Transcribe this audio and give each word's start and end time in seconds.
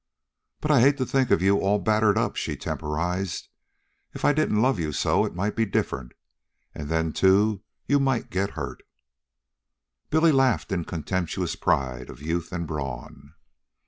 "But 0.61 0.71
I 0.71 0.81
hate 0.81 0.97
to 0.97 1.05
think 1.05 1.29
of 1.29 1.43
you 1.43 1.59
all 1.59 1.77
battered 1.77 2.17
up," 2.17 2.35
she 2.35 2.57
temporized. 2.57 3.49
"If 4.15 4.25
I 4.25 4.33
didn't 4.33 4.59
love 4.59 4.79
you 4.79 4.91
so, 4.91 5.25
it 5.25 5.35
might 5.35 5.55
be 5.55 5.63
different. 5.63 6.13
And 6.73 6.89
then, 6.89 7.13
too, 7.13 7.61
you 7.85 7.99
might 7.99 8.31
get 8.31 8.49
hurt." 8.57 8.81
Billy 10.09 10.31
laughed 10.31 10.71
in 10.71 10.85
contemptuous 10.85 11.55
pride 11.55 12.09
of 12.09 12.19
youth 12.19 12.51
and 12.51 12.65
brawn. 12.65 13.35